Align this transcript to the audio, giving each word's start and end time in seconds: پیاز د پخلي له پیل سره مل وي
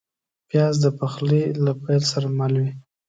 پیاز 0.49 0.75
د 0.83 0.85
پخلي 0.99 1.43
له 1.65 1.71
پیل 1.83 2.01
سره 2.11 2.27
مل 2.37 2.53
وي 2.61 2.69